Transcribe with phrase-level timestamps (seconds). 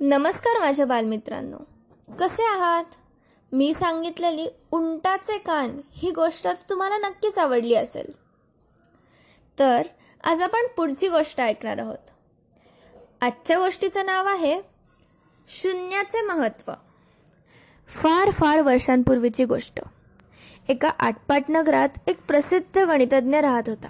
[0.00, 1.56] नमस्कार माझ्या बालमित्रांनो.
[2.14, 2.84] कसे आहात?
[3.52, 8.12] मी सांगितलेली उंटाचे कान ही गोष्ट तुम्हाला नक्कीच आवडली असेल.
[9.58, 9.82] तर
[10.24, 12.10] आज आपण पुढची गोष्ट ऐकणार आहोत.
[13.20, 14.60] आजच्या गोष्टीचं नाव आहे
[15.48, 16.72] शून्याचे महत्त्व
[17.88, 19.80] फार फार वर्षांपूर्वीची गोष्ट.
[20.68, 23.88] एका आटपाट नगरात एक प्रसिद्ध गणितज्ञ राहत होता.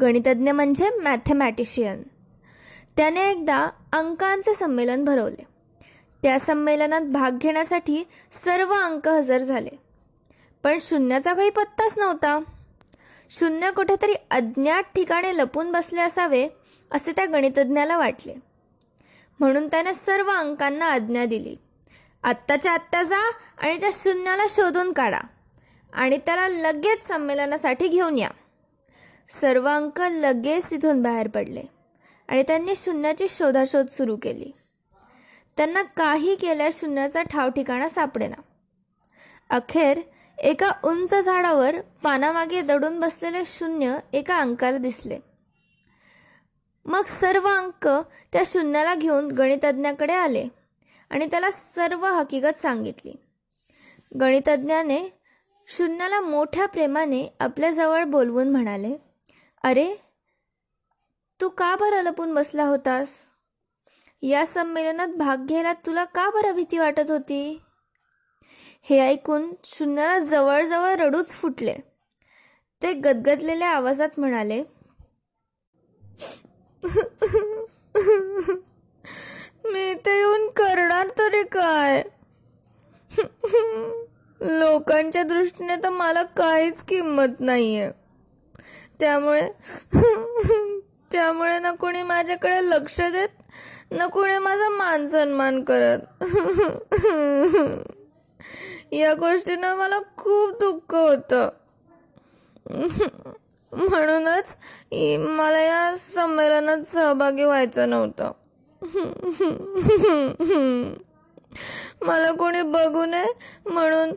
[0.00, 2.02] गणितज्ञ म्हणजे मॅथमॅटिशियन.
[2.96, 5.46] त्याने एकदा अंकांचे संमेलन भरवले.
[6.22, 8.08] त्या संमेलनात भाग घेण्यासाठी
[8.44, 9.70] सर्व अंक हजर झाले.
[10.62, 12.40] पण शून्याचा काही पत्ताच नव्हता.
[13.30, 16.48] शून्य कुठेतरी अज्ञात ठिकाणी लपून बसले असावे
[16.90, 18.34] असे त्या गणितज्ञाला वाटले.
[19.40, 21.56] म्हणून त्याने सर्व अंकांना आज्ञा दिली.
[22.22, 25.20] आत्ताच्या आत्ता जा आणि त्या शून्याला शोधून काढा
[25.92, 28.30] आणि त्याला लगेच संमेलनासाठी घेऊन या.
[29.42, 31.62] सर्व अंक लगेच तिथून बाहेर पडले.
[32.28, 34.50] आणि त्यांनी शून्याची शोधाशोध सुरू केली.
[35.56, 38.40] त्यांना काही केल्या शून्याचा ठाव ठिकाणा सापडेना.
[39.50, 40.00] अखेर
[40.38, 45.18] एका उंच झाडावर पानामागे दडून बसलेले शून्य एका अंकाला दिसले.
[46.84, 47.88] मग सर्व अंक
[48.32, 50.48] त्या शून्याला घेऊन गणितज्ञाकडे आले
[51.10, 53.12] आणि त्याला सर्व हकीकत सांगितली.
[54.20, 55.20] गणितज्ञाने
[55.68, 58.96] शून्याला मोठ्या प्रेमाने आपल्याजवळ बोलवून म्हणाले
[59.62, 59.94] अरे
[61.40, 63.08] तू का बरं लपून बसला होतास?
[64.22, 67.60] या संमेलनात भाग घ्यायला तुला का बरं भीती वाटत होती?
[68.82, 71.74] हे ऐकून शून्याला जवळजवळ रडूच फुटले.
[72.82, 74.62] ते गदगदलेल्या आवाजात म्हणाले
[79.64, 82.02] मी ते येऊन करणार तरी काय?
[84.40, 87.90] लोकांच्या दृष्टीने तर मला काहीच किंमत नाहीये.
[89.00, 89.50] त्यामुळे
[91.14, 96.24] त्यामुळे ना कोणी माझ्याकडे लक्ष देत ना कोणी माझा मान सन्मान करत.
[98.92, 101.48] या गोष्टीनं मला खूप दुःख होतं.
[103.72, 104.56] म्हणूनच
[105.18, 108.32] मला या संमेलनात सहभागी व्हायचं नव्हतं.
[112.02, 113.32] मला कोणी बघू नये
[113.66, 114.12] म्हणून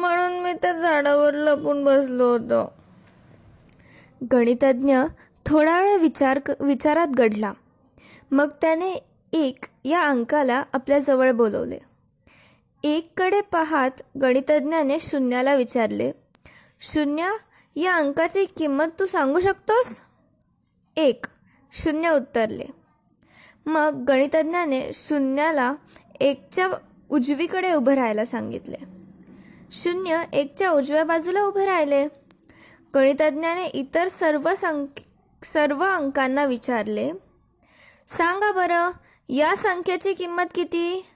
[0.00, 2.72] म्हणून मी त्या झाडावर लपून बसलो होतो.
[4.32, 4.96] गणितज्ञ
[5.46, 7.52] थोडा वेळ विचार विचारात घडला.
[8.30, 8.92] मग त्याने
[9.32, 11.78] एक या अंकाला आपल्याजवळ बोलवले.
[12.84, 13.90] एककडे पाहात
[14.22, 16.12] गणितज्ञाने शून्याला विचारले
[16.80, 17.30] शून्य
[17.76, 20.00] या अंकाची किंमत तू सांगू शकतोस?
[20.96, 21.26] एक
[21.72, 22.64] शून्य उत्तरले.
[23.66, 25.74] मग गणितज्ञाने शून्याला
[26.20, 26.68] एकच्या
[27.10, 28.76] उजवीकडे उभं राहायला सांगितले.
[29.72, 32.08] शून्य एकच्या उजव्या बाजूला उभे राहिले.
[32.94, 34.86] गणितज्ञाने इतर सर्व संख
[35.44, 37.12] सर्व अंकांना विचारले.
[38.08, 38.90] सांगा बरं
[39.28, 41.06] या संख्येची किंमत किती?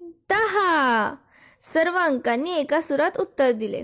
[0.00, 1.14] दहा.
[1.62, 3.82] सर्व अंकांनी एका सुरात उत्तर दिले.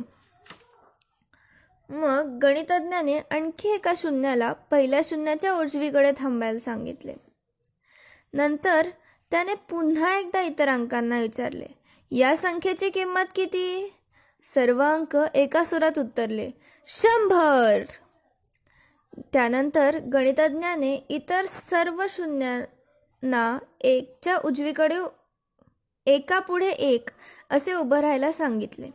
[1.88, 7.14] मग गणितज्ञाने आणखी एका शून्याला पहिल्या शून्याच्या उजवीकडे थांबायला सांगितले.
[8.32, 8.88] नंतर
[9.30, 11.66] त्याने पुन्हा एकदा इतर अंकांना विचारले.
[12.10, 13.94] या संख्येची किंमत किती?
[14.44, 16.50] सर्व अंक एका सुरात उत्तरले.
[16.86, 17.82] शंभर.
[19.32, 24.98] त्यानंतर गणितज्ञाने इतर सर्व शून्यांना एकच्या उजवीकडे
[26.06, 27.10] एकापुढे एक
[27.50, 28.90] असे उभं राहायला सांगितले.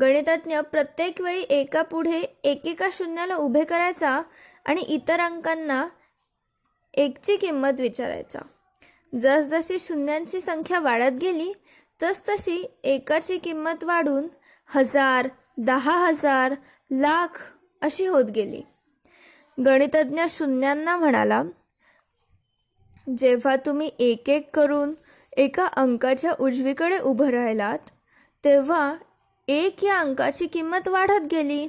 [0.00, 4.22] गणितज्ञ प्रत्येक वेळी एकापुढे एकेका शून्याला उभे करायचा
[4.64, 5.86] आणि इतर अंकांना
[6.94, 8.38] एकची किंमत विचारायचा.
[9.20, 11.52] जसजशी शून्यांची संख्या वाढत गेली
[12.02, 14.26] तसतशी एकाची किंमत वाढून
[14.66, 15.28] हजार
[15.58, 16.54] दहा हजार
[16.90, 17.42] लाख
[17.82, 18.62] अशी होत गेली.
[19.58, 21.42] गणितज्ञ शून्यांना म्हणाला
[23.18, 24.94] जेव्हा तुम्ही एक एक करून
[25.36, 27.90] एका अंकाच्या उजवीकडे उभं राहिलात
[28.44, 28.94] तेव्हा
[29.48, 31.66] एक या अंकाची किंमत वाढत गेली.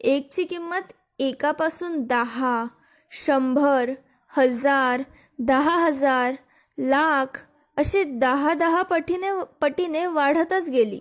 [0.00, 2.64] एकची किंमत एकापासून दहा
[3.10, 3.90] शंभर
[4.28, 5.02] हजार
[5.38, 6.34] दहा हजार
[6.78, 7.38] लाख
[7.76, 9.30] अशी दहा दहा पटीने
[9.60, 11.00] पटीने वाढतच गेली.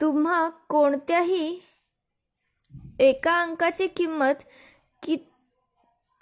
[0.00, 1.58] तुम्हा कोणत्याही
[2.98, 4.42] एका अंकाची किंमत
[5.04, 5.16] की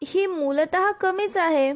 [0.04, 1.72] ही मूलत कमीच आहे.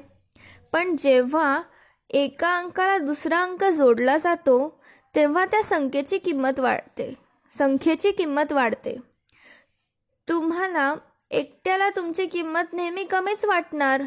[0.73, 1.62] पण जेव्हा
[2.11, 7.14] एका अंकाला दुसरा अंक जोडला जातो तेव्हा त्या संख्येची किंमत वाढते.
[7.50, 8.99] संख्येची किंमत वाढते.
[10.29, 10.94] तुम्हाला
[11.31, 14.03] एकट्याला तुमची किंमत नेहमी कमीच वाटणार.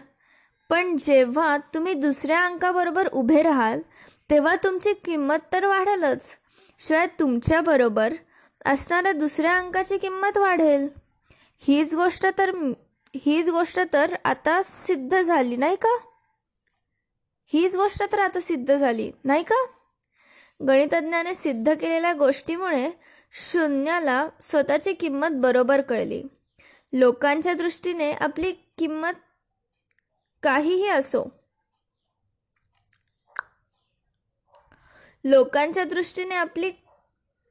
[0.69, 3.79] पण जेव्हा तुम्ही दुसऱ्या अंकाबरोबर उभे राहाल
[4.29, 6.21] तेव्हा तुमची किंमत तर वाढेलच.
[6.79, 8.13] शिवाय तुमच्याबरोबर
[8.65, 10.87] असणाऱ्या दुसऱ्या अंकाची किंमत वाढेल.
[11.59, 12.73] हीच गोष्ट तर
[13.17, 15.97] हीच गोष्ट तर आता सिद्ध झाली नाही का?
[17.45, 19.65] हीच गोष्ट तर आता सिद्ध झाली नाही का?
[20.67, 22.91] गणितज्ञाने सिद्ध केलेल्या गोष्टीमुळे
[23.51, 26.23] शून्याला स्वतःची किंमत बरोबर कळली.
[26.93, 29.13] लोकांच्या दृष्टीने आपली किंमत
[30.43, 31.29] काहीही असो.
[35.23, 36.71] लोकांच्या दृष्टीने आपली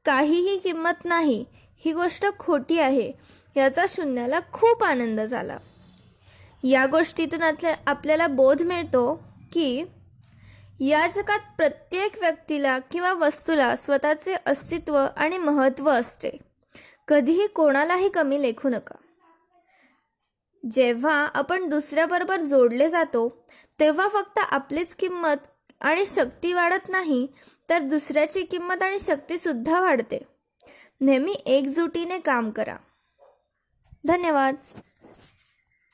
[0.04, 1.44] काहीही किंमत नाही
[1.76, 3.12] ही गोष्ट खोटी आहे.
[3.56, 5.59] याचा शून्याला खूप आनंद झाला.
[6.65, 9.23] या गोष्टीतून आपल्याला बोध मिळतो
[9.53, 9.85] की
[10.81, 16.31] या जगात प्रत्येक व्यक्तीला किंवा वस्तूला स्वतःचे अस्तित्व आणि महत्त्व असते.
[17.09, 18.95] कधीही कोणालाही कमी लेखू नका.
[20.71, 23.47] जेव्हा आपण दुसऱ्याबरोबर जोडले जातो
[23.81, 25.47] तेव्हा फक्त आपलीच किंमत
[25.81, 27.27] आणि शक्ती वाढत नाही
[27.69, 30.27] तर दुसऱ्याची किंमत आणि शक्तीसुद्धा वाढते.
[31.00, 32.77] नेहमी एकजुटीने काम करा.
[34.06, 34.56] धन्यवाद.